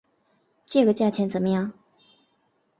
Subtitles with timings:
[0.65, 1.73] 这个价钱怎么样？